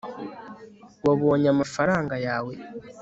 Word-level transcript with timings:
wabonye 1.05 1.47
amafaranga 1.55 2.15
yawe 2.27 2.53